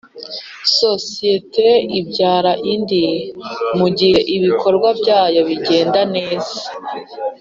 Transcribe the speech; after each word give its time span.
sosiyete 0.79 1.67
ibyara 1.99 2.51
indi 2.73 3.01
mugihe 3.77 4.19
ibikorwa 4.35 4.87
byayo 4.99 5.39
bigenda 5.49 6.01
neza 6.15 6.55